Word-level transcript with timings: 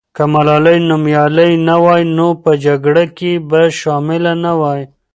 که 0.15 0.23
ملالۍ 0.33 0.77
نومیالۍ 0.89 1.51
نه 1.67 1.75
وای، 1.83 2.03
نو 2.15 2.27
په 2.43 2.51
جګړه 2.65 3.03
کې 3.17 3.31
به 3.49 3.61
شامله 3.79 4.33
نه 4.43 4.51
وای. 4.61 4.81